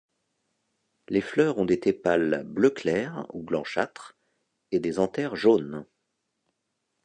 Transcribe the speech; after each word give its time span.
Les 1.09 1.21
fleurs 1.21 1.59
ont 1.59 1.65
des 1.65 1.79
tépales 1.79 2.43
bleu 2.47 2.71
clair 2.71 3.27
ou 3.35 3.43
blanchâtres 3.43 4.17
et 4.71 4.79
des 4.79 4.97
anthères 4.97 5.35
jaunes. 5.35 5.85